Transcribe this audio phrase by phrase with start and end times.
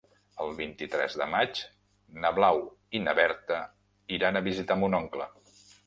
[0.45, 1.61] El vint-i-tres de maig
[2.25, 2.65] na Blau
[3.01, 3.63] i na Berta
[4.19, 5.35] iran a visitar mon oncle.